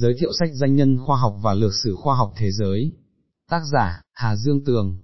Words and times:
giới 0.00 0.14
thiệu 0.18 0.30
sách 0.38 0.50
danh 0.54 0.76
nhân 0.76 0.98
khoa 1.06 1.16
học 1.16 1.36
và 1.42 1.54
lược 1.54 1.74
sử 1.74 1.94
khoa 1.94 2.16
học 2.16 2.32
thế 2.36 2.50
giới. 2.50 2.92
Tác 3.50 3.62
giả, 3.72 4.02
Hà 4.12 4.36
Dương 4.36 4.64
Tường. 4.64 4.98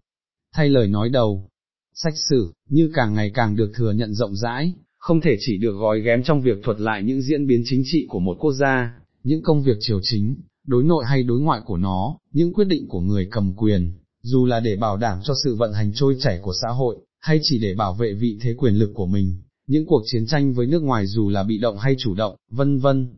Thay 0.55 0.69
lời 0.69 0.89
nói 0.89 1.09
đầu, 1.09 1.49
sách 1.95 2.15
sử, 2.31 2.53
như 2.69 2.90
càng 2.95 3.15
ngày 3.15 3.30
càng 3.35 3.57
được 3.57 3.72
thừa 3.75 3.93
nhận 3.93 4.15
rộng 4.15 4.37
rãi, 4.37 4.72
không 4.99 5.21
thể 5.21 5.37
chỉ 5.41 5.59
được 5.59 5.72
gói 5.72 6.01
ghém 6.01 6.22
trong 6.22 6.43
việc 6.43 6.59
thuật 6.65 6.80
lại 6.80 7.03
những 7.03 7.22
diễn 7.22 7.46
biến 7.46 7.62
chính 7.65 7.83
trị 7.85 8.07
của 8.09 8.21
một 8.21 8.37
quốc 8.41 8.53
gia, 8.53 8.95
những 9.22 9.43
công 9.43 9.62
việc 9.62 9.77
triều 9.80 10.01
chính, 10.03 10.37
đối 10.66 10.84
nội 10.84 11.04
hay 11.08 11.22
đối 11.22 11.40
ngoại 11.40 11.61
của 11.64 11.76
nó, 11.76 12.18
những 12.32 12.52
quyết 12.52 12.64
định 12.64 12.88
của 12.88 13.00
người 13.00 13.29
cầm 13.30 13.54
quyền, 13.56 13.92
dù 14.22 14.46
là 14.46 14.61
để 14.61 14.76
bảo 14.76 14.96
đảm 14.96 15.18
cho 15.24 15.34
sự 15.45 15.54
vận 15.54 15.72
hành 15.72 15.92
trôi 15.95 16.16
chảy 16.20 16.38
của 16.42 16.52
xã 16.62 16.68
hội, 16.68 16.96
hay 17.20 17.38
chỉ 17.42 17.58
để 17.58 17.74
bảo 17.74 17.95
vệ 17.95 18.14
vị 18.14 18.38
thế 18.40 18.54
quyền 18.58 18.74
lực 18.74 18.90
của 18.95 19.06
mình, 19.06 19.42
những 19.66 19.86
cuộc 19.86 20.02
chiến 20.06 20.26
tranh 20.26 20.54
với 20.54 20.66
nước 20.66 20.82
ngoài 20.82 21.06
dù 21.06 21.29
là 21.29 21.42
bị 21.42 21.58
động 21.58 21.79
hay 21.79 21.95
chủ 21.98 22.14
động, 22.14 22.36
vân 22.50 22.79
vân. 22.79 23.14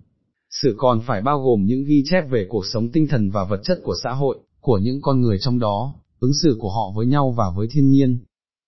Sự 0.62 0.74
còn 0.78 1.00
phải 1.06 1.22
bao 1.22 1.42
gồm 1.42 1.64
những 1.64 1.84
ghi 1.84 2.02
chép 2.06 2.30
về 2.30 2.46
cuộc 2.48 2.66
sống 2.66 2.88
tinh 2.88 3.06
thần 3.08 3.30
và 3.30 3.44
vật 3.44 3.60
chất 3.64 3.80
của 3.84 3.94
xã 4.04 4.10
hội, 4.12 4.38
của 4.60 4.78
những 4.78 5.00
con 5.02 5.20
người 5.20 5.38
trong 5.40 5.58
đó, 5.58 5.94
ứng 6.18 6.32
xử 6.42 6.56
của 6.60 6.70
họ 6.70 6.92
với 6.96 7.06
nhau 7.06 7.34
và 7.36 7.44
với 7.56 7.68
thiên 7.70 7.90
nhiên. 7.90 8.18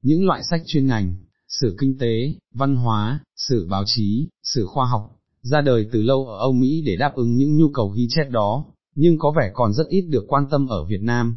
Những 0.02 0.26
loại 0.26 0.42
sách 0.50 0.62
chuyên 0.66 0.86
ngành, 0.86 1.16
sử 1.48 1.76
kinh 1.80 1.98
tế, 1.98 2.34
văn 2.54 2.76
hóa, 2.76 3.20
sử 3.36 3.66
báo 3.70 3.82
chí, 3.86 4.28
sử 4.42 4.66
khoa 4.66 4.86
học, 4.86 5.16
ra 5.42 5.60
đời 5.60 5.86
từ 5.92 6.02
lâu 6.02 6.26
ở 6.26 6.38
Âu 6.38 6.52
Mỹ 6.52 6.82
để 6.86 6.96
đáp 6.96 7.14
ứng 7.14 7.36
những 7.36 7.56
nhu 7.56 7.68
cầu 7.68 7.88
ghi 7.88 8.06
chép 8.10 8.30
đó, 8.30 8.64
nhưng 8.94 9.18
có 9.18 9.32
vẻ 9.36 9.50
còn 9.54 9.72
rất 9.72 9.88
ít 9.88 10.02
được 10.02 10.24
quan 10.28 10.46
tâm 10.50 10.68
ở 10.68 10.84
Việt 10.84 11.02
Nam. 11.02 11.36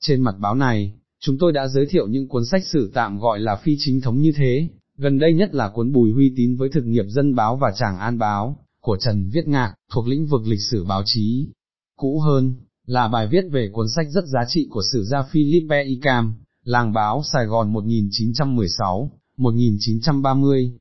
Trên 0.00 0.20
mặt 0.20 0.34
báo 0.40 0.54
này, 0.54 0.92
chúng 1.20 1.38
tôi 1.38 1.52
đã 1.52 1.68
giới 1.68 1.86
thiệu 1.86 2.06
những 2.06 2.28
cuốn 2.28 2.44
sách 2.44 2.66
sử 2.66 2.90
tạm 2.94 3.18
gọi 3.18 3.40
là 3.40 3.56
phi 3.56 3.76
chính 3.78 4.00
thống 4.00 4.20
như 4.20 4.32
thế, 4.36 4.68
gần 4.96 5.18
đây 5.18 5.34
nhất 5.34 5.54
là 5.54 5.70
cuốn 5.74 5.92
Bùi 5.92 6.12
Huy 6.12 6.32
Tín 6.36 6.56
với 6.56 6.68
thực 6.68 6.84
nghiệp 6.84 7.04
dân 7.08 7.34
báo 7.34 7.56
và 7.56 7.72
Tràng 7.76 7.98
An 7.98 8.18
Báo, 8.18 8.56
của 8.80 8.96
Trần 9.00 9.30
Viết 9.32 9.48
Ngạc, 9.48 9.74
thuộc 9.92 10.06
lĩnh 10.06 10.26
vực 10.26 10.46
lịch 10.46 10.60
sử 10.70 10.84
báo 10.84 11.02
chí. 11.04 11.48
Cũ 11.96 12.20
hơn, 12.20 12.54
là 12.86 13.08
bài 13.08 13.28
viết 13.30 13.44
về 13.52 13.70
cuốn 13.72 13.86
sách 13.96 14.06
rất 14.10 14.24
giá 14.26 14.40
trị 14.48 14.66
của 14.70 14.82
sử 14.92 15.04
gia 15.04 15.22
Philippe 15.22 15.84
Icam, 15.84 16.34
làng 16.64 16.92
báo 16.92 17.22
Sài 17.32 17.46
Gòn 17.46 17.72
1916, 17.72 19.10
1930. 19.36 20.72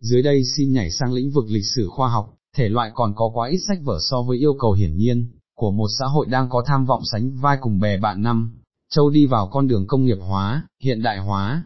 Dưới 0.00 0.22
đây 0.22 0.42
xin 0.56 0.72
nhảy 0.72 0.90
sang 0.90 1.12
lĩnh 1.12 1.30
vực 1.30 1.44
lịch 1.48 1.66
sử 1.76 1.88
khoa 1.88 2.08
học, 2.08 2.34
thể 2.56 2.68
loại 2.68 2.90
còn 2.94 3.14
có 3.16 3.30
quá 3.34 3.48
ít 3.48 3.58
sách 3.68 3.78
vở 3.84 3.98
so 4.00 4.22
với 4.22 4.38
yêu 4.38 4.54
cầu 4.60 4.72
hiển 4.72 4.96
nhiên, 4.96 5.30
của 5.54 5.70
một 5.70 5.88
xã 5.98 6.06
hội 6.06 6.26
đang 6.26 6.48
có 6.48 6.62
tham 6.66 6.86
vọng 6.86 7.02
sánh 7.12 7.36
vai 7.40 7.58
cùng 7.60 7.80
bè 7.80 7.98
bạn 7.98 8.22
năm, 8.22 8.54
châu 8.90 9.10
đi 9.10 9.26
vào 9.26 9.48
con 9.52 9.68
đường 9.68 9.86
công 9.86 10.04
nghiệp 10.04 10.18
hóa, 10.20 10.66
hiện 10.82 11.02
đại 11.02 11.18
hóa. 11.18 11.64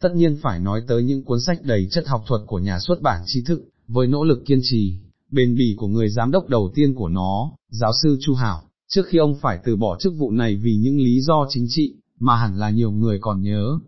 Tất 0.00 0.12
nhiên 0.14 0.38
phải 0.42 0.60
nói 0.60 0.82
tới 0.88 1.02
những 1.02 1.24
cuốn 1.24 1.40
sách 1.40 1.62
đầy 1.62 1.88
chất 1.90 2.06
học 2.06 2.24
thuật 2.26 2.40
của 2.46 2.58
nhà 2.58 2.78
xuất 2.80 3.02
bản 3.02 3.22
tri 3.26 3.42
thức, 3.42 3.68
với 3.86 4.06
nỗ 4.06 4.24
lực 4.24 4.42
kiên 4.46 4.60
trì, 4.62 4.98
bền 5.30 5.54
bỉ 5.54 5.74
của 5.78 5.86
người 5.86 6.08
giám 6.08 6.30
đốc 6.30 6.48
đầu 6.48 6.70
tiên 6.74 6.94
của 6.94 7.08
nó, 7.08 7.52
giáo 7.68 7.92
sư 8.02 8.18
Chu 8.20 8.34
Hảo, 8.34 8.62
trước 8.88 9.02
khi 9.06 9.18
ông 9.18 9.34
phải 9.40 9.58
từ 9.64 9.76
bỏ 9.76 9.96
chức 10.00 10.12
vụ 10.16 10.30
này 10.30 10.56
vì 10.56 10.76
những 10.76 10.98
lý 10.98 11.20
do 11.20 11.46
chính 11.48 11.66
trị, 11.68 11.94
mà 12.18 12.36
hẳn 12.36 12.58
là 12.58 12.70
nhiều 12.70 12.90
người 12.90 13.18
còn 13.20 13.42
nhớ. 13.42 13.78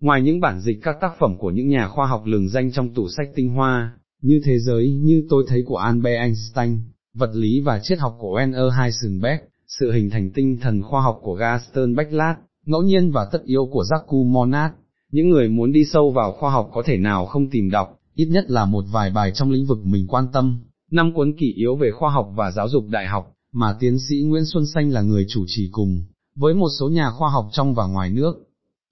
Ngoài 0.00 0.22
những 0.22 0.40
bản 0.40 0.60
dịch 0.60 0.78
các 0.82 0.96
tác 1.00 1.12
phẩm 1.20 1.38
của 1.38 1.50
những 1.50 1.68
nhà 1.68 1.88
khoa 1.88 2.06
học 2.06 2.22
lừng 2.26 2.48
danh 2.48 2.72
trong 2.72 2.94
tủ 2.94 3.08
sách 3.08 3.28
tinh 3.34 3.48
hoa, 3.48 3.98
như 4.22 4.40
thế 4.44 4.58
giới 4.58 4.90
như 4.90 5.26
tôi 5.28 5.44
thấy 5.48 5.62
của 5.66 5.76
Albert 5.76 6.18
Einstein, 6.18 6.78
vật 7.14 7.30
lý 7.34 7.60
và 7.60 7.80
triết 7.82 7.98
học 7.98 8.16
của 8.18 8.38
Werner 8.38 8.70
Heisenberg, 8.70 9.40
sự 9.68 9.92
hình 9.92 10.10
thành 10.10 10.30
tinh 10.30 10.58
thần 10.60 10.82
khoa 10.82 11.02
học 11.02 11.18
của 11.22 11.34
Gaston 11.34 11.94
Bachelard, 11.94 12.38
ngẫu 12.66 12.82
nhiên 12.82 13.10
và 13.10 13.28
tất 13.32 13.42
yếu 13.44 13.68
của 13.72 13.84
Jacques 13.90 14.24
Monod, 14.32 14.70
những 15.12 15.30
người 15.30 15.48
muốn 15.48 15.72
đi 15.72 15.84
sâu 15.84 16.10
vào 16.10 16.32
khoa 16.32 16.50
học 16.50 16.70
có 16.72 16.82
thể 16.86 16.96
nào 16.96 17.26
không 17.26 17.50
tìm 17.50 17.70
đọc, 17.70 18.00
ít 18.14 18.26
nhất 18.26 18.44
là 18.50 18.64
một 18.64 18.84
vài 18.92 19.10
bài 19.10 19.32
trong 19.34 19.50
lĩnh 19.50 19.66
vực 19.66 19.86
mình 19.86 20.06
quan 20.08 20.26
tâm, 20.32 20.58
năm 20.96 21.12
cuốn 21.14 21.32
kỷ 21.38 21.52
yếu 21.52 21.76
về 21.76 21.90
khoa 21.90 22.10
học 22.10 22.32
và 22.34 22.50
giáo 22.50 22.68
dục 22.68 22.84
đại 22.88 23.06
học, 23.06 23.32
mà 23.52 23.76
tiến 23.80 23.98
sĩ 23.98 24.22
Nguyễn 24.22 24.44
Xuân 24.44 24.66
Xanh 24.66 24.90
là 24.90 25.02
người 25.02 25.26
chủ 25.28 25.44
trì 25.46 25.68
cùng, 25.72 26.04
với 26.36 26.54
một 26.54 26.68
số 26.78 26.88
nhà 26.88 27.10
khoa 27.10 27.30
học 27.30 27.48
trong 27.52 27.74
và 27.74 27.86
ngoài 27.86 28.10
nước. 28.10 28.34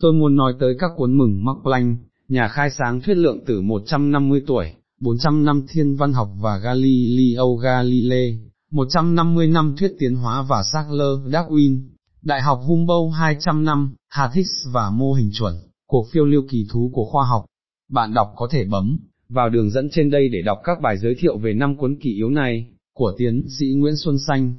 Tôi 0.01 0.13
muốn 0.13 0.37
nói 0.37 0.53
tới 0.61 0.75
các 0.79 0.91
cuốn 0.97 1.19
mừng 1.19 1.45
Max 1.45 1.57
Planck, 1.63 2.01
nhà 2.29 2.49
khai 2.49 2.71
sáng 2.71 3.01
thuyết 3.01 3.15
lượng 3.15 3.45
tử 3.47 3.61
150 3.61 4.43
tuổi, 4.47 4.73
400 5.01 5.45
năm 5.45 5.67
thiên 5.69 5.97
văn 5.97 6.13
học 6.13 6.29
và 6.41 6.59
Galileo 6.59 7.55
Galilei, 7.55 8.39
150 8.71 9.47
năm 9.47 9.75
thuyết 9.79 9.93
tiến 9.99 10.15
hóa 10.15 10.43
và 10.43 10.63
Charles 10.73 11.35
Darwin, 11.35 11.81
Đại 12.25 12.43
học 12.43 12.61
Humboldt 12.67 13.15
200 13.15 13.65
năm, 13.65 13.95
Hà 14.09 14.31
Higgs 14.35 14.51
và 14.73 14.91
mô 14.91 15.13
hình 15.13 15.31
chuẩn, 15.33 15.55
cuộc 15.87 16.07
phiêu 16.13 16.25
lưu 16.25 16.43
kỳ 16.51 16.67
thú 16.71 16.91
của 16.95 17.05
khoa 17.05 17.27
học. 17.27 17.45
Bạn 17.91 18.15
đọc 18.15 18.33
có 18.37 18.49
thể 18.51 18.65
bấm 18.65 18.99
vào 19.29 19.49
đường 19.49 19.71
dẫn 19.71 19.89
trên 19.91 20.11
đây 20.11 20.29
để 20.29 20.43
đọc 20.43 20.59
các 20.65 20.81
bài 20.83 20.99
giới 20.99 21.15
thiệu 21.19 21.39
về 21.39 21.53
năm 21.53 21.77
cuốn 21.77 21.97
kỷ 22.01 22.15
yếu 22.15 22.31
này, 22.31 22.67
của 22.95 23.13
tiến 23.19 23.47
sĩ 23.59 23.67
Nguyễn 23.77 23.97
Xuân 23.97 24.17
Xanh. 24.29 24.55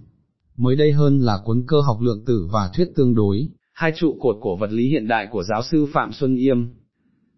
Mới 0.57 0.75
đây 0.75 0.91
hơn 0.91 1.19
là 1.19 1.39
cuốn 1.45 1.63
cơ 1.67 1.81
học 1.81 1.97
lượng 2.01 2.25
tử 2.25 2.47
và 2.51 2.69
thuyết 2.75 2.87
tương 2.95 3.15
đối, 3.15 3.47
hai 3.73 3.91
trụ 3.95 4.17
cột 4.19 4.35
của 4.41 4.57
vật 4.59 4.71
lý 4.71 4.89
hiện 4.89 5.07
đại 5.07 5.27
của 5.31 5.43
giáo 5.43 5.63
sư 5.63 5.87
Phạm 5.93 6.13
Xuân 6.13 6.35
Yêm. 6.35 6.67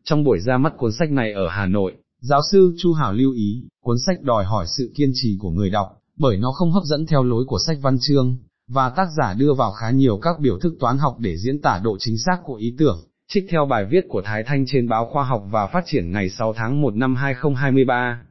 Trong 0.04 0.24
buổi 0.24 0.40
ra 0.40 0.58
mắt 0.58 0.74
cuốn 0.78 0.92
sách 0.92 1.12
này 1.12 1.34
ở 1.34 1.48
Hà 1.50 1.66
Nội, 1.66 1.94
giáo 2.20 2.42
sư 2.52 2.76
Chu 2.78 2.94
Hảo 2.94 3.14
lưu 3.14 3.32
ý, 3.32 3.64
cuốn 3.84 3.98
sách 4.06 4.22
đòi 4.22 4.46
hỏi 4.46 4.66
sự 4.78 4.92
kiên 4.96 5.12
trì 5.14 5.38
của 5.40 5.52
người 5.52 5.70
đọc, 5.70 5.88
bởi 6.18 6.38
nó 6.38 6.52
không 6.52 6.72
hấp 6.72 6.84
dẫn 6.84 7.06
theo 7.06 7.24
lối 7.24 7.46
của 7.48 7.60
sách 7.68 7.78
văn 7.82 7.98
chương, 8.02 8.38
và 8.68 8.90
tác 8.90 9.08
giả 9.18 9.34
đưa 9.34 9.54
vào 9.54 9.72
khá 9.72 9.92
nhiều 9.92 10.18
các 10.18 10.40
biểu 10.40 10.60
thức 10.60 10.74
toán 10.80 10.98
học 10.98 11.16
để 11.20 11.38
diễn 11.38 11.62
tả 11.62 11.82
độ 11.84 11.98
chính 12.00 12.18
xác 12.18 12.38
của 12.44 12.56
ý 12.56 12.76
tưởng, 12.78 13.08
trích 13.34 13.46
theo 13.50 13.66
bài 13.66 13.86
viết 13.86 14.06
của 14.10 14.22
Thái 14.22 14.44
Thanh 14.44 14.66
trên 14.68 14.88
báo 14.88 15.06
Khoa 15.06 15.24
học 15.24 15.44
và 15.52 15.68
Phát 15.68 15.84
triển 15.86 16.12
ngày 16.12 16.30
6 16.30 16.54
tháng 16.54 16.82
1 16.82 16.96
năm 16.96 17.16
2023. 17.16 18.22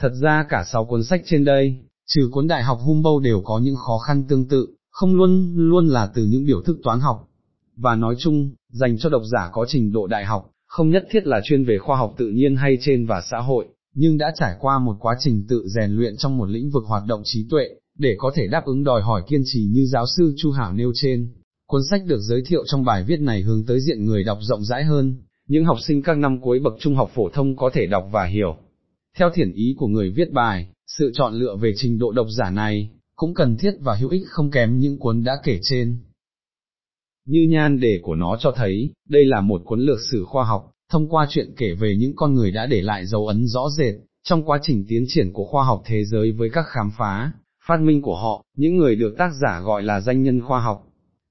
Thật 0.00 0.12
ra 0.22 0.46
cả 0.48 0.64
6 0.72 0.84
cuốn 0.84 1.04
sách 1.04 1.22
trên 1.24 1.44
đây, 1.44 1.76
trừ 2.06 2.28
cuốn 2.32 2.46
Đại 2.46 2.62
học 2.62 2.78
Humboldt 2.80 3.24
đều 3.24 3.40
có 3.44 3.58
những 3.58 3.76
khó 3.76 3.98
khăn 3.98 4.24
tương 4.28 4.48
tự, 4.48 4.66
không 4.90 5.14
luôn 5.14 5.54
luôn 5.56 5.86
là 5.88 6.10
từ 6.14 6.24
những 6.24 6.46
biểu 6.46 6.62
thức 6.62 6.78
toán 6.82 7.00
học. 7.00 7.28
Và 7.76 7.94
nói 7.94 8.14
chung, 8.18 8.50
dành 8.68 8.98
cho 8.98 9.08
độc 9.08 9.22
giả 9.32 9.50
có 9.52 9.66
trình 9.68 9.92
độ 9.92 10.06
đại 10.06 10.24
học, 10.24 10.50
không 10.66 10.90
nhất 10.90 11.04
thiết 11.10 11.26
là 11.26 11.40
chuyên 11.44 11.64
về 11.64 11.78
khoa 11.78 11.96
học 11.96 12.14
tự 12.18 12.28
nhiên 12.28 12.56
hay 12.56 12.78
trên 12.80 13.06
và 13.06 13.20
xã 13.30 13.38
hội, 13.38 13.66
nhưng 13.94 14.18
đã 14.18 14.32
trải 14.36 14.54
qua 14.60 14.78
một 14.78 14.96
quá 15.00 15.16
trình 15.20 15.46
tự 15.48 15.68
rèn 15.68 15.90
luyện 15.90 16.16
trong 16.16 16.36
một 16.36 16.48
lĩnh 16.48 16.70
vực 16.70 16.84
hoạt 16.86 17.02
động 17.08 17.22
trí 17.24 17.46
tuệ, 17.50 17.68
để 17.98 18.14
có 18.18 18.32
thể 18.34 18.46
đáp 18.46 18.64
ứng 18.64 18.84
đòi 18.84 19.02
hỏi 19.02 19.22
kiên 19.28 19.42
trì 19.44 19.64
như 19.72 19.86
giáo 19.86 20.04
sư 20.16 20.34
Chu 20.36 20.50
Hảo 20.50 20.72
nêu 20.72 20.92
trên. 20.94 21.32
Cuốn 21.70 21.80
sách 21.90 22.02
được 22.06 22.20
giới 22.20 22.42
thiệu 22.46 22.64
trong 22.66 22.84
bài 22.84 23.04
viết 23.04 23.20
này 23.20 23.42
hướng 23.42 23.64
tới 23.66 23.80
diện 23.80 24.04
người 24.04 24.24
đọc 24.24 24.38
rộng 24.40 24.64
rãi 24.64 24.84
hơn, 24.84 25.16
những 25.48 25.64
học 25.64 25.76
sinh 25.80 26.02
các 26.02 26.18
năm 26.18 26.40
cuối 26.40 26.58
bậc 26.58 26.72
trung 26.80 26.94
học 26.94 27.10
phổ 27.14 27.28
thông 27.28 27.56
có 27.56 27.70
thể 27.74 27.86
đọc 27.86 28.08
và 28.12 28.24
hiểu. 28.24 28.56
Theo 29.16 29.30
thiển 29.34 29.52
ý 29.52 29.74
của 29.78 29.86
người 29.86 30.10
viết 30.10 30.32
bài, 30.32 30.68
sự 30.86 31.10
chọn 31.14 31.34
lựa 31.34 31.56
về 31.56 31.72
trình 31.76 31.98
độ 31.98 32.12
độc 32.12 32.26
giả 32.38 32.50
này, 32.50 32.90
cũng 33.16 33.34
cần 33.34 33.56
thiết 33.56 33.70
và 33.80 33.94
hữu 33.94 34.10
ích 34.10 34.22
không 34.26 34.50
kém 34.50 34.78
những 34.78 34.98
cuốn 34.98 35.24
đã 35.24 35.32
kể 35.44 35.58
trên. 35.62 35.96
Như 37.26 37.46
nhan 37.50 37.80
đề 37.80 38.00
của 38.02 38.14
nó 38.14 38.36
cho 38.40 38.52
thấy, 38.56 38.90
đây 39.08 39.24
là 39.24 39.40
một 39.40 39.62
cuốn 39.64 39.80
lược 39.80 39.98
sử 40.10 40.24
khoa 40.24 40.44
học, 40.44 40.70
thông 40.90 41.08
qua 41.08 41.26
chuyện 41.30 41.54
kể 41.56 41.74
về 41.74 41.96
những 41.98 42.12
con 42.16 42.34
người 42.34 42.50
đã 42.50 42.66
để 42.66 42.82
lại 42.82 43.06
dấu 43.06 43.26
ấn 43.26 43.46
rõ 43.46 43.68
rệt, 43.78 43.94
trong 44.24 44.44
quá 44.44 44.58
trình 44.62 44.84
tiến 44.88 45.04
triển 45.08 45.32
của 45.32 45.44
khoa 45.44 45.64
học 45.64 45.82
thế 45.86 46.04
giới 46.04 46.32
với 46.32 46.50
các 46.50 46.64
khám 46.68 46.90
phá, 46.98 47.32
phát 47.68 47.80
minh 47.80 48.02
của 48.02 48.16
họ, 48.16 48.44
những 48.56 48.76
người 48.76 48.96
được 48.96 49.14
tác 49.18 49.30
giả 49.42 49.60
gọi 49.60 49.82
là 49.82 50.00
danh 50.00 50.22
nhân 50.22 50.40
khoa 50.40 50.60
học. 50.60 50.87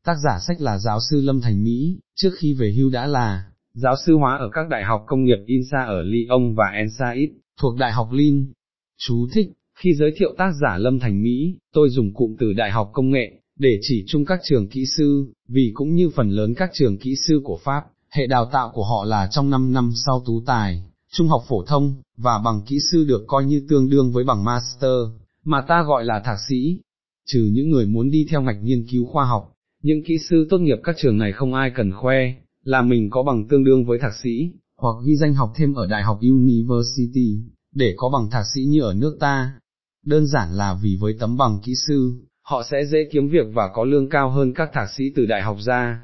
Tác 0.07 0.15
giả 0.23 0.39
sách 0.47 0.61
là 0.61 0.77
giáo 0.77 0.99
sư 1.09 1.21
Lâm 1.21 1.41
Thành 1.41 1.63
Mỹ, 1.63 1.99
trước 2.15 2.29
khi 2.37 2.53
về 2.53 2.73
hưu 2.77 2.89
đã 2.89 3.07
là 3.07 3.43
giáo 3.73 3.95
sư 4.05 4.15
hóa 4.17 4.37
ở 4.37 4.49
các 4.53 4.69
đại 4.69 4.83
học 4.83 5.03
công 5.07 5.23
nghiệp 5.23 5.37
INSA 5.45 5.83
ở 5.85 6.01
Lyon 6.01 6.55
và 6.55 6.65
ENSAID, 6.73 7.29
thuộc 7.59 7.77
Đại 7.77 7.91
học 7.91 8.09
Lin. 8.11 8.51
Chú 8.97 9.27
thích, 9.33 9.47
khi 9.79 9.93
giới 9.93 10.11
thiệu 10.17 10.35
tác 10.37 10.51
giả 10.61 10.77
Lâm 10.77 10.99
Thành 10.99 11.23
Mỹ, 11.23 11.55
tôi 11.73 11.89
dùng 11.89 12.13
cụm 12.13 12.35
từ 12.39 12.53
Đại 12.53 12.71
học 12.71 12.89
Công 12.93 13.11
nghệ, 13.11 13.31
để 13.59 13.79
chỉ 13.81 14.03
chung 14.07 14.25
các 14.25 14.39
trường 14.43 14.67
kỹ 14.67 14.85
sư, 14.97 15.33
vì 15.47 15.71
cũng 15.73 15.95
như 15.95 16.09
phần 16.09 16.29
lớn 16.29 16.53
các 16.57 16.69
trường 16.73 16.97
kỹ 16.97 17.15
sư 17.27 17.41
của 17.43 17.59
Pháp, 17.63 17.83
hệ 18.09 18.27
đào 18.27 18.49
tạo 18.51 18.71
của 18.73 18.83
họ 18.83 19.05
là 19.05 19.27
trong 19.31 19.49
5 19.49 19.73
năm 19.73 19.91
sau 20.05 20.23
tú 20.25 20.43
tài, 20.45 20.83
trung 21.11 21.27
học 21.27 21.41
phổ 21.47 21.63
thông, 21.63 21.95
và 22.17 22.39
bằng 22.45 22.61
kỹ 22.67 22.79
sư 22.91 23.05
được 23.07 23.23
coi 23.27 23.45
như 23.45 23.65
tương 23.69 23.89
đương 23.89 24.11
với 24.11 24.23
bằng 24.23 24.43
master, 24.43 24.97
mà 25.43 25.61
ta 25.67 25.83
gọi 25.83 26.05
là 26.05 26.21
thạc 26.25 26.37
sĩ. 26.49 26.79
Trừ 27.25 27.49
những 27.53 27.69
người 27.69 27.85
muốn 27.85 28.11
đi 28.11 28.25
theo 28.29 28.41
ngạch 28.41 28.63
nghiên 28.63 28.85
cứu 28.91 29.05
khoa 29.05 29.25
học, 29.25 29.53
những 29.87 30.03
kỹ 30.03 30.17
sư 30.29 30.47
tốt 30.49 30.57
nghiệp 30.57 30.77
các 30.83 30.95
trường 30.99 31.17
này 31.17 31.31
không 31.31 31.53
ai 31.53 31.71
cần 31.75 31.91
khoe, 31.91 32.33
là 32.63 32.81
mình 32.81 33.09
có 33.09 33.23
bằng 33.23 33.47
tương 33.47 33.63
đương 33.63 33.85
với 33.85 33.99
thạc 33.99 34.13
sĩ, 34.23 34.51
hoặc 34.77 34.95
ghi 35.05 35.15
danh 35.15 35.33
học 35.33 35.51
thêm 35.55 35.73
ở 35.73 35.87
Đại 35.87 36.03
học 36.03 36.19
University, 36.21 37.39
để 37.75 37.93
có 37.97 38.09
bằng 38.09 38.29
thạc 38.29 38.45
sĩ 38.55 38.61
như 38.65 38.81
ở 38.81 38.93
nước 38.93 39.17
ta. 39.19 39.59
Đơn 40.05 40.27
giản 40.27 40.53
là 40.53 40.79
vì 40.83 40.97
với 40.99 41.15
tấm 41.19 41.37
bằng 41.37 41.59
kỹ 41.63 41.73
sư, 41.87 42.13
họ 42.41 42.63
sẽ 42.71 42.85
dễ 42.85 42.97
kiếm 43.11 43.29
việc 43.29 43.47
và 43.53 43.69
có 43.73 43.83
lương 43.83 44.09
cao 44.09 44.29
hơn 44.29 44.53
các 44.53 44.69
thạc 44.73 44.89
sĩ 44.97 45.03
từ 45.15 45.25
đại 45.25 45.41
học 45.41 45.57
ra. 45.65 46.03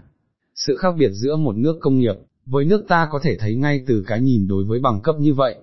Sự 0.56 0.77
khác 0.77 0.95
biệt 0.97 1.12
giữa 1.12 1.35
một 1.35 1.56
nước 1.56 1.77
công 1.81 2.00
nghiệp, 2.00 2.15
với 2.45 2.65
nước 2.65 2.85
ta 2.88 3.07
có 3.12 3.19
thể 3.24 3.38
thấy 3.38 3.56
ngay 3.56 3.83
từ 3.88 4.03
cái 4.07 4.21
nhìn 4.21 4.47
đối 4.47 4.63
với 4.63 4.80
bằng 4.80 5.01
cấp 5.01 5.15
như 5.19 5.33
vậy. 5.33 5.56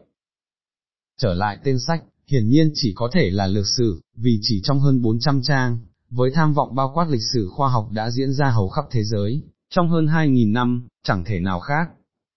Trở 1.18 1.34
lại 1.34 1.58
tên 1.64 1.78
sách, 1.78 2.04
hiển 2.26 2.48
nhiên 2.48 2.70
chỉ 2.74 2.92
có 2.96 3.10
thể 3.12 3.30
là 3.30 3.46
lược 3.46 3.66
sử, 3.78 4.00
vì 4.16 4.38
chỉ 4.42 4.60
trong 4.64 4.80
hơn 4.80 5.02
400 5.02 5.42
trang, 5.42 5.78
với 6.10 6.30
tham 6.34 6.54
vọng 6.54 6.74
bao 6.74 6.92
quát 6.94 7.08
lịch 7.10 7.22
sử 7.32 7.48
khoa 7.48 7.68
học 7.68 7.88
đã 7.92 8.10
diễn 8.10 8.32
ra 8.32 8.50
hầu 8.50 8.68
khắp 8.68 8.84
thế 8.90 9.04
giới, 9.04 9.42
trong 9.70 9.88
hơn 9.88 10.06
2.000 10.06 10.52
năm, 10.52 10.88
chẳng 11.04 11.24
thể 11.24 11.40
nào 11.40 11.60
khác. 11.60 11.88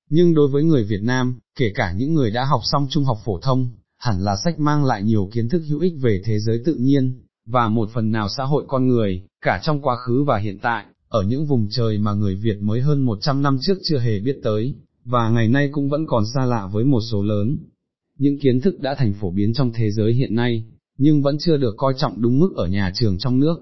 Nhưng 0.10 0.34
đối 0.34 0.48
với 0.48 0.64
người 0.64 0.84
Việt 0.84 1.02
Nam, 1.04 1.40
kể 1.56 1.72
cả 1.76 1.94
những 1.98 2.14
người 2.14 2.32
đã 2.32 2.46
học 2.46 2.62
xong 2.64 2.88
trung 2.90 3.04
học 3.04 3.18
phổ 3.26 3.40
thông, 3.40 3.70
hẳn 3.98 4.22
là 4.22 4.36
sách 4.44 4.60
mang 4.60 4.86
lại 4.86 5.04
nhiều 5.04 5.30
kiến 5.34 5.50
thức 5.50 5.62
hữu 5.70 5.80
ích 5.80 5.94
về 6.02 6.22
thế 6.26 6.40
giới 6.40 6.62
tự 6.66 6.76
nhiên, 6.76 7.22
và 7.46 7.70
một 7.70 7.90
phần 7.94 8.12
nào 8.12 8.30
xã 8.38 8.44
hội 8.44 8.64
con 8.68 8.88
người, 8.88 9.24
cả 9.42 9.60
trong 9.64 9.82
quá 9.82 9.96
khứ 9.96 10.24
và 10.24 10.38
hiện 10.38 10.60
tại, 10.62 10.86
ở 11.10 11.24
những 11.24 11.46
vùng 11.46 11.68
trời 11.72 11.98
mà 11.98 12.14
người 12.14 12.36
Việt 12.36 12.58
mới 12.62 12.82
hơn 12.82 13.02
100 13.02 13.42
năm 13.42 13.58
trước 13.62 13.78
chưa 13.84 14.00
hề 14.00 14.20
biết 14.20 14.40
tới, 14.44 14.76
và 15.06 15.30
ngày 15.30 15.48
nay 15.48 15.70
cũng 15.72 15.90
vẫn 15.90 16.06
còn 16.08 16.24
xa 16.36 16.46
lạ 16.46 16.68
với 16.72 16.84
một 16.86 17.02
số 17.12 17.24
lớn. 17.24 17.58
Những 18.18 18.40
kiến 18.40 18.62
thức 18.62 18.80
đã 18.80 18.96
thành 18.96 19.14
phổ 19.14 19.32
biến 19.32 19.54
trong 19.54 19.72
thế 19.74 19.92
giới 19.92 20.14
hiện 20.14 20.36
nay, 20.36 20.66
nhưng 20.98 21.22
vẫn 21.22 21.38
chưa 21.40 21.58
được 21.58 21.74
coi 21.78 21.94
trọng 21.98 22.22
đúng 22.22 22.40
mức 22.40 22.54
ở 22.56 22.68
nhà 22.68 22.92
trường 22.96 23.18
trong 23.18 23.40
nước. 23.40 23.56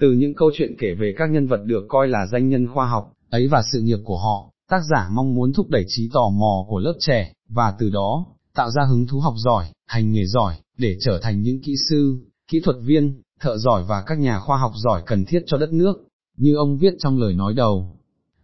Từ 0.00 0.12
những 0.12 0.34
câu 0.34 0.50
chuyện 0.54 0.76
kể 0.78 0.94
về 0.94 1.14
các 1.18 1.30
nhân 1.30 1.46
vật 1.46 1.60
được 1.64 1.84
coi 1.88 2.08
là 2.08 2.26
danh 2.32 2.48
nhân 2.48 2.66
khoa 2.74 2.86
học, 2.86 3.12
ấy 3.30 3.48
và 3.48 3.62
sự 3.72 3.80
nghiệp 3.80 3.98
của 4.04 4.18
họ, 4.18 4.50
tác 4.70 4.80
giả 4.90 5.08
mong 5.12 5.34
muốn 5.34 5.52
thúc 5.52 5.70
đẩy 5.70 5.84
trí 5.88 6.08
tò 6.12 6.30
mò 6.30 6.66
của 6.68 6.78
lớp 6.78 6.94
trẻ, 7.00 7.32
và 7.48 7.74
từ 7.78 7.90
đó, 7.90 8.26
tạo 8.54 8.70
ra 8.70 8.84
hứng 8.84 9.06
thú 9.06 9.20
học 9.20 9.34
giỏi, 9.36 9.66
hành 9.86 10.12
nghề 10.12 10.26
giỏi, 10.26 10.54
để 10.78 10.96
trở 11.00 11.18
thành 11.22 11.42
những 11.42 11.60
kỹ 11.62 11.74
sư, 11.90 12.18
kỹ 12.48 12.60
thuật 12.64 12.76
viên, 12.82 13.22
thợ 13.40 13.56
giỏi 13.58 13.84
và 13.88 14.02
các 14.06 14.18
nhà 14.18 14.38
khoa 14.40 14.58
học 14.58 14.72
giỏi 14.74 15.02
cần 15.06 15.24
thiết 15.24 15.42
cho 15.46 15.58
đất 15.58 15.72
nước, 15.72 16.06
như 16.36 16.54
ông 16.56 16.78
viết 16.78 16.94
trong 16.98 17.18
lời 17.18 17.34
nói 17.34 17.54
đầu. 17.54 17.96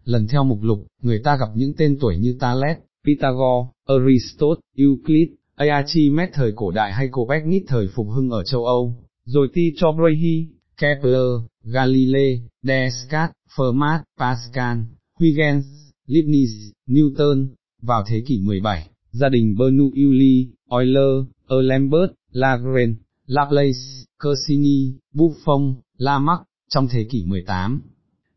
Lần 0.05 0.29
theo 0.29 0.45
mục 0.45 0.63
lục, 0.63 0.87
người 1.03 1.21
ta 1.25 1.37
gặp 1.37 1.49
những 1.55 1.75
tên 1.77 1.99
tuổi 2.01 2.17
như 2.17 2.37
Thales, 2.41 2.77
Pythagore, 3.05 3.69
Aristotle, 3.87 4.61
Euclid, 4.77 5.29
Archimedes 5.69 6.35
thời 6.35 6.53
cổ 6.57 6.71
đại 6.71 6.93
hay 6.93 7.09
Copernicus 7.09 7.69
thời 7.69 7.89
phục 7.95 8.07
hưng 8.11 8.31
ở 8.31 8.45
châu 8.45 8.65
Âu, 8.65 8.95
rồi 9.25 9.49
Tycho 9.55 9.93
Brahe, 9.93 10.47
Kepler, 10.77 11.31
Galilei, 11.65 12.41
Descartes, 12.63 13.35
Fermat, 13.57 14.01
Pascal, 14.19 14.79
Huygens, 15.21 15.65
Leibniz, 16.07 16.73
Newton, 16.89 17.49
vào 17.83 18.05
thế 18.07 18.23
kỷ 18.27 18.41
17, 18.41 18.89
gia 19.11 19.29
đình 19.29 19.55
Bernoulli, 19.59 20.49
Euler, 20.71 21.27
Lambert, 21.49 22.13
Lagrange, 22.33 22.95
Laplace, 23.27 24.05
Cassini, 24.19 24.95
Buffon, 25.15 25.75
Lamarck, 25.99 26.43
trong 26.69 26.89
thế 26.89 27.07
kỷ 27.11 27.25
18. 27.25 27.83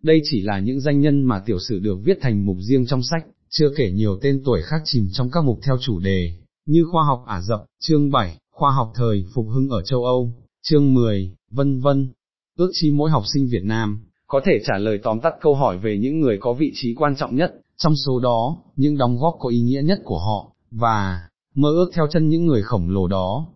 Đây 0.01 0.21
chỉ 0.24 0.42
là 0.42 0.60
những 0.60 0.80
danh 0.80 1.01
nhân 1.01 1.24
mà 1.24 1.39
tiểu 1.45 1.60
sử 1.60 1.80
được 1.80 1.98
viết 2.04 2.18
thành 2.21 2.45
mục 2.45 2.57
riêng 2.60 2.86
trong 2.86 3.04
sách, 3.04 3.25
chưa 3.50 3.69
kể 3.78 3.92
nhiều 3.92 4.19
tên 4.21 4.42
tuổi 4.45 4.62
khác 4.62 4.81
chìm 4.86 5.07
trong 5.13 5.31
các 5.31 5.44
mục 5.44 5.60
theo 5.63 5.78
chủ 5.81 6.00
đề, 6.00 6.31
như 6.65 6.85
khoa 6.91 7.03
học 7.03 7.23
Ả 7.27 7.41
Rập, 7.41 7.65
chương 7.79 8.12
7, 8.12 8.38
khoa 8.51 8.71
học 8.71 8.91
thời 8.95 9.25
phục 9.33 9.45
hưng 9.50 9.69
ở 9.69 9.81
châu 9.81 10.06
Âu, 10.06 10.31
chương 10.62 10.94
10, 10.94 11.35
vân 11.51 11.81
vân. 11.81 12.12
Ước 12.57 12.69
chi 12.73 12.91
mỗi 12.91 13.09
học 13.09 13.23
sinh 13.33 13.47
Việt 13.51 13.63
Nam, 13.63 14.06
có 14.27 14.41
thể 14.45 14.59
trả 14.65 14.77
lời 14.77 15.00
tóm 15.03 15.19
tắt 15.19 15.33
câu 15.41 15.56
hỏi 15.56 15.77
về 15.77 15.97
những 15.97 16.21
người 16.21 16.38
có 16.41 16.53
vị 16.53 16.71
trí 16.75 16.94
quan 16.94 17.15
trọng 17.15 17.35
nhất, 17.35 17.56
trong 17.77 17.94
số 18.06 18.19
đó, 18.19 18.57
những 18.75 18.97
đóng 18.97 19.17
góp 19.17 19.35
có 19.39 19.50
ý 19.50 19.62
nghĩa 19.62 19.81
nhất 19.81 20.00
của 20.03 20.19
họ, 20.19 20.51
và, 20.71 21.19
mơ 21.56 21.69
ước 21.69 21.91
theo 21.94 22.07
chân 22.12 22.29
những 22.29 22.45
người 22.45 22.63
khổng 22.63 22.89
lồ 22.89 23.07
đó. 23.07 23.47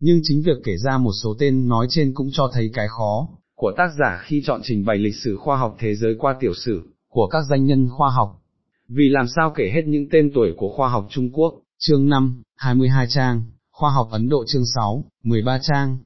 Nhưng 0.00 0.20
chính 0.22 0.42
việc 0.42 0.56
kể 0.64 0.76
ra 0.76 0.98
một 0.98 1.12
số 1.22 1.34
tên 1.38 1.68
nói 1.68 1.86
trên 1.90 2.14
cũng 2.14 2.28
cho 2.32 2.50
thấy 2.52 2.70
cái 2.74 2.86
khó, 2.88 3.28
của 3.56 3.72
tác 3.76 3.88
giả 3.98 4.20
khi 4.22 4.42
chọn 4.46 4.60
trình 4.64 4.84
bày 4.84 4.98
lịch 4.98 5.16
sử 5.16 5.36
khoa 5.36 5.56
học 5.56 5.76
thế 5.78 5.94
giới 5.94 6.14
qua 6.18 6.36
tiểu 6.40 6.54
sử, 6.54 6.82
của 7.08 7.26
các 7.26 7.42
danh 7.50 7.66
nhân 7.66 7.88
khoa 7.90 8.10
học. 8.10 8.42
Vì 8.88 9.08
làm 9.08 9.26
sao 9.36 9.52
kể 9.56 9.70
hết 9.74 9.82
những 9.86 10.08
tên 10.12 10.30
tuổi 10.34 10.54
của 10.56 10.72
khoa 10.76 10.88
học 10.88 11.06
Trung 11.10 11.30
Quốc, 11.32 11.54
chương 11.82 12.08
5, 12.08 12.42
22 12.56 13.06
trang, 13.08 13.42
khoa 13.72 13.90
học 13.90 14.08
Ấn 14.10 14.28
Độ 14.28 14.44
chương 14.46 14.66
6, 14.74 15.04
13 15.24 15.58
trang, 15.62 15.98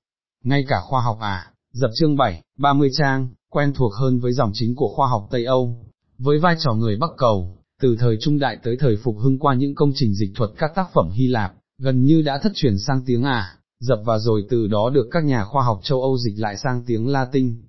ngay 0.44 0.64
cả 0.68 0.80
khoa 0.80 1.02
học 1.02 1.18
à, 1.20 1.52
dập 1.72 1.90
chương 1.94 2.16
7, 2.16 2.42
30 2.58 2.88
trang, 2.92 3.28
quen 3.50 3.72
thuộc 3.74 3.92
hơn 3.94 4.20
với 4.20 4.32
dòng 4.32 4.50
chính 4.54 4.74
của 4.74 4.88
khoa 4.96 5.08
học 5.08 5.28
Tây 5.30 5.44
Âu, 5.44 5.86
với 6.18 6.38
vai 6.38 6.56
trò 6.58 6.72
người 6.72 6.96
Bắc 6.96 7.10
Cầu, 7.16 7.58
từ 7.80 7.96
thời 7.98 8.16
Trung 8.20 8.38
Đại 8.38 8.58
tới 8.62 8.76
thời 8.80 8.96
Phục 8.96 9.16
Hưng 9.18 9.38
qua 9.38 9.54
những 9.54 9.74
công 9.74 9.92
trình 9.94 10.14
dịch 10.14 10.30
thuật 10.34 10.50
các 10.58 10.72
tác 10.74 10.86
phẩm 10.94 11.10
Hy 11.10 11.26
Lạp, 11.26 11.54
gần 11.78 12.04
như 12.04 12.22
đã 12.22 12.38
thất 12.42 12.52
truyền 12.54 12.78
sang 12.78 13.02
tiếng 13.06 13.22
Ả, 13.22 13.56
dập 13.80 13.98
và 14.04 14.18
rồi 14.18 14.46
từ 14.50 14.66
đó 14.66 14.90
được 14.90 15.08
các 15.10 15.24
nhà 15.24 15.44
khoa 15.44 15.64
học 15.64 15.80
châu 15.82 16.02
Âu 16.02 16.18
dịch 16.18 16.34
lại 16.36 16.56
sang 16.56 16.82
tiếng 16.86 17.08
Latin. 17.08 17.62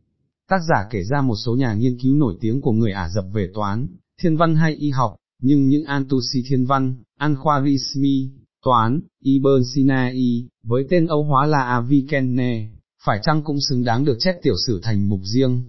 Tác 0.49 0.59
giả 0.69 0.87
kể 0.89 1.03
ra 1.03 1.21
một 1.21 1.35
số 1.45 1.55
nhà 1.55 1.73
nghiên 1.73 1.97
cứu 2.01 2.15
nổi 2.15 2.35
tiếng 2.41 2.61
của 2.61 2.71
người 2.71 2.91
Ả 2.91 3.09
dập 3.09 3.25
về 3.33 3.49
toán, 3.53 3.87
thiên 4.21 4.37
văn 4.37 4.55
hay 4.55 4.73
y 4.73 4.89
học, 4.89 5.15
nhưng 5.41 5.67
những 5.67 5.85
Antusi 5.85 6.43
thiên 6.49 6.65
văn, 6.65 6.95
Al-Khwarizmi, 7.19 8.29
toán, 8.63 8.99
Ibn 9.23 9.63
Sinai, 9.75 10.47
với 10.63 10.85
tên 10.89 11.07
Âu 11.07 11.23
hóa 11.23 11.45
là 11.45 11.63
Avikenne, 11.63 12.69
phải 13.05 13.19
chăng 13.23 13.43
cũng 13.43 13.57
xứng 13.69 13.83
đáng 13.83 14.05
được 14.05 14.17
chép 14.19 14.35
tiểu 14.41 14.55
sử 14.67 14.79
thành 14.83 15.09
mục 15.09 15.19
riêng. 15.23 15.63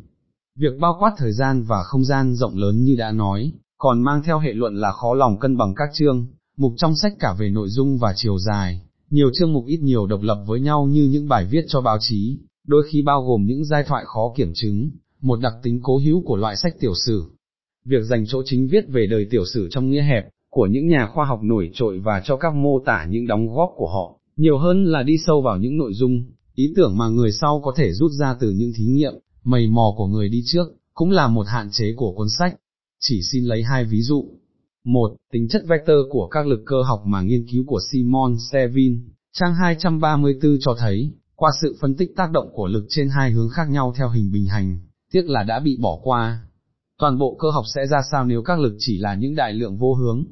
Việc 0.58 0.78
bao 0.80 0.96
quát 0.98 1.12
thời 1.18 1.32
gian 1.32 1.62
và 1.62 1.82
không 1.82 2.04
gian 2.04 2.34
rộng 2.34 2.56
lớn 2.56 2.84
như 2.84 2.96
đã 2.98 3.12
nói, 3.12 3.52
còn 3.78 4.02
mang 4.02 4.22
theo 4.22 4.38
hệ 4.38 4.52
luận 4.52 4.76
là 4.76 4.92
khó 4.92 5.14
lòng 5.14 5.38
cân 5.38 5.56
bằng 5.56 5.74
các 5.76 5.88
chương, 5.94 6.26
mục 6.56 6.72
trong 6.76 6.96
sách 6.96 7.12
cả 7.18 7.34
về 7.38 7.50
nội 7.50 7.68
dung 7.68 7.98
và 7.98 8.12
chiều 8.16 8.38
dài, 8.38 8.80
nhiều 9.10 9.30
chương 9.34 9.52
mục 9.52 9.66
ít 9.66 9.80
nhiều 9.80 10.06
độc 10.06 10.20
lập 10.22 10.44
với 10.46 10.60
nhau 10.60 10.86
như 10.86 11.04
những 11.04 11.28
bài 11.28 11.46
viết 11.50 11.64
cho 11.68 11.80
báo 11.80 11.98
chí, 12.00 12.38
đôi 12.66 12.82
khi 12.90 13.02
bao 13.02 13.24
gồm 13.24 13.46
những 13.46 13.64
giai 13.64 13.84
thoại 13.84 14.04
khó 14.06 14.32
kiểm 14.36 14.52
chứng, 14.54 14.90
một 15.20 15.40
đặc 15.40 15.52
tính 15.62 15.80
cố 15.82 15.98
hữu 15.98 16.22
của 16.22 16.36
loại 16.36 16.56
sách 16.56 16.74
tiểu 16.80 16.92
sử. 17.06 17.24
Việc 17.84 18.02
dành 18.02 18.24
chỗ 18.26 18.42
chính 18.44 18.68
viết 18.68 18.84
về 18.88 19.06
đời 19.06 19.26
tiểu 19.30 19.44
sử 19.54 19.68
trong 19.70 19.90
nghĩa 19.90 20.02
hẹp, 20.02 20.24
của 20.56 20.66
những 20.66 20.88
nhà 20.88 21.08
khoa 21.14 21.24
học 21.24 21.40
nổi 21.42 21.70
trội 21.74 21.98
và 21.98 22.22
cho 22.24 22.36
các 22.36 22.54
mô 22.54 22.80
tả 22.86 23.06
những 23.10 23.26
đóng 23.26 23.54
góp 23.54 23.72
của 23.76 23.88
họ, 23.88 24.20
nhiều 24.36 24.58
hơn 24.58 24.84
là 24.84 25.02
đi 25.02 25.16
sâu 25.26 25.42
vào 25.42 25.58
những 25.58 25.76
nội 25.76 25.94
dung, 25.94 26.24
ý 26.54 26.72
tưởng 26.76 26.98
mà 26.98 27.08
người 27.08 27.32
sau 27.32 27.60
có 27.64 27.72
thể 27.76 27.92
rút 27.92 28.10
ra 28.12 28.36
từ 28.40 28.50
những 28.50 28.72
thí 28.76 28.84
nghiệm, 28.84 29.12
mầy 29.44 29.66
mò 29.66 29.94
của 29.96 30.06
người 30.06 30.28
đi 30.28 30.42
trước, 30.46 30.68
cũng 30.94 31.10
là 31.10 31.28
một 31.28 31.46
hạn 31.48 31.68
chế 31.72 31.94
của 31.96 32.12
cuốn 32.12 32.28
sách. 32.38 32.56
Chỉ 33.00 33.20
xin 33.32 33.44
lấy 33.44 33.62
hai 33.62 33.84
ví 33.84 34.02
dụ. 34.02 34.24
Một, 34.84 35.16
tính 35.32 35.48
chất 35.48 35.62
vector 35.68 35.96
của 36.10 36.28
các 36.28 36.46
lực 36.46 36.62
cơ 36.66 36.82
học 36.82 37.02
mà 37.06 37.22
nghiên 37.22 37.46
cứu 37.52 37.64
của 37.66 37.80
Simon 37.92 38.36
Sevin, 38.52 39.08
trang 39.32 39.54
234 39.54 40.56
cho 40.60 40.76
thấy, 40.78 41.10
qua 41.34 41.50
sự 41.62 41.76
phân 41.80 41.96
tích 41.96 42.10
tác 42.16 42.32
động 42.32 42.48
của 42.52 42.66
lực 42.66 42.86
trên 42.88 43.08
hai 43.08 43.30
hướng 43.30 43.48
khác 43.48 43.70
nhau 43.70 43.92
theo 43.96 44.08
hình 44.08 44.32
bình 44.32 44.46
hành, 44.46 44.78
tiếc 45.12 45.24
là 45.28 45.42
đã 45.42 45.60
bị 45.60 45.78
bỏ 45.80 45.98
qua. 46.02 46.40
Toàn 46.98 47.18
bộ 47.18 47.36
cơ 47.38 47.50
học 47.50 47.64
sẽ 47.74 47.86
ra 47.86 47.98
sao 48.12 48.24
nếu 48.24 48.42
các 48.42 48.58
lực 48.58 48.76
chỉ 48.78 48.98
là 48.98 49.14
những 49.14 49.34
đại 49.34 49.52
lượng 49.52 49.78
vô 49.78 49.94
hướng? 49.94 50.24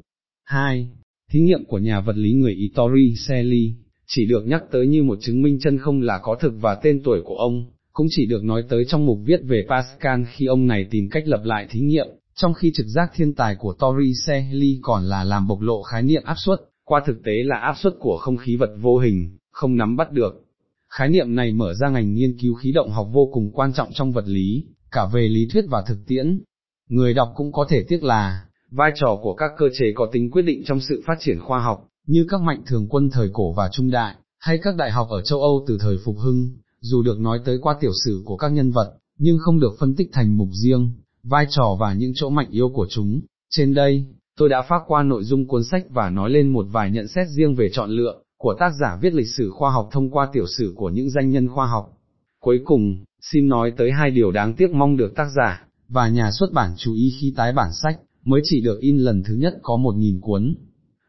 2. 0.45 0.89
Thí 1.31 1.41
nghiệm 1.41 1.65
của 1.65 1.79
nhà 1.79 2.01
vật 2.01 2.17
lý 2.17 2.33
người 2.33 2.53
Itori 2.53 3.15
Selly, 3.17 3.75
chỉ 4.07 4.27
được 4.27 4.47
nhắc 4.47 4.63
tới 4.73 4.87
như 4.87 5.03
một 5.03 5.19
chứng 5.21 5.43
minh 5.43 5.59
chân 5.61 5.79
không 5.79 6.01
là 6.01 6.19
có 6.23 6.37
thực 6.41 6.53
và 6.61 6.75
tên 6.75 7.03
tuổi 7.05 7.23
của 7.25 7.37
ông, 7.37 7.71
cũng 7.93 8.07
chỉ 8.11 8.27
được 8.27 8.45
nói 8.45 8.63
tới 8.69 8.85
trong 8.89 9.07
mục 9.07 9.19
viết 9.25 9.41
về 9.45 9.67
Pascal 9.69 10.23
khi 10.33 10.47
ông 10.47 10.67
này 10.67 10.87
tìm 10.91 11.09
cách 11.11 11.23
lập 11.27 11.41
lại 11.45 11.67
thí 11.71 11.81
nghiệm, 11.81 12.07
trong 12.35 12.55
khi 12.55 12.73
trực 12.75 12.87
giác 12.87 13.11
thiên 13.15 13.35
tài 13.35 13.57
của 13.57 13.75
Torricelli 13.79 14.79
còn 14.83 15.05
là 15.05 15.25
làm 15.25 15.49
bộc 15.49 15.61
lộ 15.61 15.83
khái 15.83 16.03
niệm 16.03 16.23
áp 16.25 16.35
suất, 16.39 16.61
qua 16.85 17.03
thực 17.07 17.23
tế 17.25 17.33
là 17.33 17.57
áp 17.57 17.75
suất 17.79 17.95
của 18.01 18.19
không 18.21 18.37
khí 18.37 18.57
vật 18.57 18.71
vô 18.81 18.99
hình, 18.99 19.39
không 19.51 19.77
nắm 19.77 19.97
bắt 19.97 20.13
được. 20.13 20.45
Khái 20.89 21.09
niệm 21.09 21.35
này 21.35 21.53
mở 21.53 21.75
ra 21.75 21.89
ngành 21.89 22.15
nghiên 22.15 22.39
cứu 22.39 22.55
khí 22.55 22.73
động 22.73 22.91
học 22.91 23.09
vô 23.13 23.31
cùng 23.33 23.51
quan 23.53 23.73
trọng 23.73 23.89
trong 23.93 24.13
vật 24.13 24.25
lý, 24.27 24.65
cả 24.91 25.07
về 25.13 25.29
lý 25.29 25.49
thuyết 25.53 25.65
và 25.69 25.85
thực 25.87 26.07
tiễn. 26.07 26.41
Người 26.89 27.15
đọc 27.15 27.33
cũng 27.37 27.53
có 27.53 27.67
thể 27.69 27.85
tiếc 27.89 28.03
là, 28.03 28.45
vai 28.75 28.93
trò 28.95 29.19
của 29.23 29.35
các 29.35 29.51
cơ 29.59 29.69
chế 29.79 29.87
có 29.95 30.09
tính 30.13 30.31
quyết 30.31 30.43
định 30.43 30.63
trong 30.67 30.81
sự 30.81 31.03
phát 31.07 31.15
triển 31.21 31.41
khoa 31.41 31.61
học, 31.61 31.89
như 32.07 32.27
các 32.31 32.41
mạnh 32.41 32.63
thường 32.67 32.87
quân 32.89 33.11
thời 33.11 33.29
cổ 33.33 33.53
và 33.53 33.69
trung 33.73 33.91
đại, 33.91 34.15
hay 34.39 34.59
các 34.63 34.77
đại 34.77 34.91
học 34.91 35.09
ở 35.11 35.23
châu 35.23 35.41
Âu 35.41 35.65
từ 35.67 35.79
thời 35.81 35.99
phục 36.05 36.17
hưng, 36.19 36.51
dù 36.81 37.03
được 37.03 37.21
nói 37.21 37.41
tới 37.45 37.59
qua 37.63 37.77
tiểu 37.81 37.93
sử 38.05 38.23
của 38.25 38.37
các 38.37 38.49
nhân 38.49 38.71
vật, 38.71 38.95
nhưng 39.19 39.39
không 39.39 39.61
được 39.61 39.77
phân 39.81 39.95
tích 39.97 40.09
thành 40.13 40.37
mục 40.37 40.49
riêng, 40.63 40.93
vai 41.23 41.47
trò 41.51 41.77
và 41.81 41.95
những 41.95 42.13
chỗ 42.15 42.31
mạnh 42.31 42.51
yếu 42.51 42.69
của 42.69 42.87
chúng. 42.91 43.21
Trên 43.51 43.75
đây, 43.75 44.05
tôi 44.37 44.49
đã 44.49 44.63
phát 44.63 44.83
qua 44.87 45.03
nội 45.03 45.25
dung 45.25 45.47
cuốn 45.47 45.65
sách 45.65 45.87
và 45.91 46.11
nói 46.11 46.31
lên 46.31 46.49
một 46.49 46.67
vài 46.71 46.91
nhận 46.91 47.09
xét 47.09 47.29
riêng 47.29 47.55
về 47.55 47.71
chọn 47.73 47.91
lựa 47.91 48.21
của 48.39 48.55
tác 48.59 48.71
giả 48.81 48.99
viết 49.01 49.15
lịch 49.15 49.29
sử 49.29 49.51
khoa 49.51 49.71
học 49.71 49.89
thông 49.93 50.11
qua 50.11 50.29
tiểu 50.33 50.47
sử 50.59 50.73
của 50.77 50.91
những 50.91 51.11
danh 51.11 51.31
nhân 51.31 51.49
khoa 51.49 51.67
học. 51.67 51.93
Cuối 52.41 52.61
cùng, 52.65 53.05
xin 53.21 53.49
nói 53.49 53.73
tới 53.77 53.93
hai 53.93 54.11
điều 54.11 54.31
đáng 54.31 54.55
tiếc 54.55 54.71
mong 54.71 54.97
được 54.97 55.15
tác 55.17 55.29
giả, 55.37 55.67
và 55.89 56.09
nhà 56.09 56.31
xuất 56.31 56.53
bản 56.53 56.75
chú 56.77 56.95
ý 56.95 57.13
khi 57.21 57.33
tái 57.37 57.53
bản 57.53 57.71
sách, 57.83 58.01
mới 58.25 58.41
chỉ 58.45 58.61
được 58.61 58.81
in 58.81 58.99
lần 58.99 59.23
thứ 59.23 59.35
nhất 59.35 59.55
có 59.63 59.77
một 59.77 59.95
nghìn 59.97 60.21
cuốn. 60.21 60.55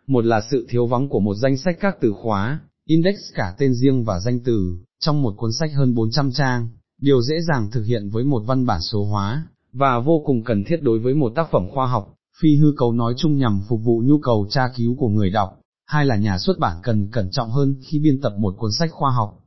Một 0.08 0.26
là 0.26 0.42
sự 0.52 0.68
thiếu 0.70 0.88
vắng 0.88 1.10
của 1.10 1.20
một 1.20 1.36
danh 1.36 1.58
sách 1.58 1.78
các 1.80 1.98
từ 2.02 2.14
khóa, 2.24 2.60
index 2.86 3.16
cả 3.34 3.56
tên 3.58 3.74
riêng 3.74 4.04
và 4.04 4.20
danh 4.20 4.40
từ, 4.40 4.78
trong 5.00 5.22
một 5.22 5.34
cuốn 5.38 5.54
sách 5.54 5.74
hơn 5.74 5.96
400 5.96 6.32
trang, 6.32 6.70
điều 7.02 7.22
dễ 7.22 7.36
dàng 7.48 7.72
thực 7.72 7.84
hiện 7.84 8.10
với 8.10 8.24
một 8.24 8.44
văn 8.46 8.66
bản 8.66 8.82
số 8.82 9.06
hóa, 9.06 9.48
và 9.74 10.00
vô 10.00 10.22
cùng 10.26 10.44
cần 10.44 10.64
thiết 10.64 10.78
đối 10.82 11.00
với 11.00 11.14
một 11.14 11.32
tác 11.36 11.48
phẩm 11.52 11.68
khoa 11.74 11.88
học, 11.88 12.16
phi 12.42 12.56
hư 12.56 12.74
cấu 12.78 12.92
nói 12.92 13.14
chung 13.18 13.38
nhằm 13.38 13.62
phục 13.70 13.82
vụ 13.84 14.04
nhu 14.06 14.20
cầu 14.20 14.48
tra 14.50 14.68
cứu 14.76 14.96
của 14.96 15.10
người 15.10 15.30
đọc, 15.30 15.60
hai 15.86 16.06
là 16.06 16.16
nhà 16.16 16.38
xuất 16.38 16.60
bản 16.60 16.78
cần 16.84 17.08
cẩn 17.12 17.32
trọng 17.32 17.50
hơn 17.50 17.76
khi 17.82 18.00
biên 18.00 18.22
tập 18.22 18.34
một 18.38 18.56
cuốn 18.58 18.72
sách 18.72 18.92
khoa 18.92 19.12
học. 19.12 19.40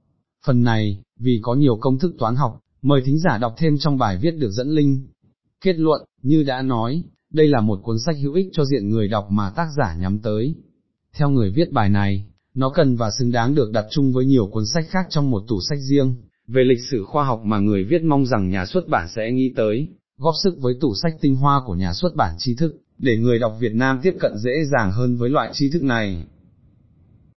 Phần 0.47 0.63
này, 0.63 1.03
vì 1.19 1.39
có 1.43 1.55
nhiều 1.55 1.77
công 1.81 1.99
thức 1.99 2.15
toán 2.19 2.37
học, 2.37 2.61
mời 2.83 3.03
thính 3.05 3.19
giả 3.19 3.39
đọc 3.39 3.55
thêm 3.57 3.79
trong 3.79 3.99
bài 3.99 4.19
viết 4.23 4.31
được 4.31 4.51
dẫn 4.51 4.69
link. 4.69 5.01
Kết 5.61 5.77
luận, 5.77 6.05
như 6.23 6.43
đã 6.43 6.63
nói, 6.63 7.03
đây 7.33 7.49
là 7.49 7.61
một 7.61 7.81
cuốn 7.83 7.97
sách 8.07 8.17
hữu 8.23 8.35
ích 8.35 8.47
cho 8.53 8.65
diện 8.65 8.91
người 8.91 9.09
đọc 9.09 9.27
mà 9.31 9.51
tác 9.51 9.67
giả 9.77 9.97
nhắm 10.01 10.19
tới. 10.19 10.55
Theo 11.13 11.31
người 11.31 11.51
viết 11.51 11.73
bài 11.73 11.89
này, 11.89 12.27
nó 12.55 12.71
cần 12.71 12.97
và 12.97 13.11
xứng 13.11 13.33
đáng 13.33 13.55
được 13.55 13.71
đặt 13.73 13.85
chung 13.91 14.13
với 14.13 14.27
nhiều 14.27 14.47
cuốn 14.47 14.67
sách 14.67 14.85
khác 14.89 15.07
trong 15.11 15.31
một 15.31 15.43
tủ 15.49 15.61
sách 15.69 15.79
riêng, 15.91 16.15
về 16.47 16.65
lịch 16.65 16.81
sử 16.91 17.05
khoa 17.05 17.25
học 17.25 17.41
mà 17.45 17.59
người 17.59 17.85
viết 17.85 18.03
mong 18.03 18.27
rằng 18.27 18.51
nhà 18.51 18.67
xuất 18.67 18.89
bản 18.89 19.09
sẽ 19.17 19.33
nghĩ 19.33 19.53
tới, 19.57 19.89
góp 20.19 20.35
sức 20.43 20.59
với 20.61 20.75
tủ 20.81 20.95
sách 21.03 21.13
tinh 21.21 21.37
hoa 21.37 21.61
của 21.67 21.75
nhà 21.75 21.93
xuất 21.93 22.15
bản 22.17 22.35
tri 22.39 22.55
thức, 22.55 22.83
để 22.99 23.17
người 23.17 23.39
đọc 23.39 23.57
Việt 23.61 23.75
Nam 23.75 24.01
tiếp 24.03 24.15
cận 24.21 24.33
dễ 24.39 24.65
dàng 24.73 24.93
hơn 24.93 25.17
với 25.17 25.31
loại 25.31 25.51
tri 25.53 25.71
thức 25.71 25.83
này. 25.83 26.25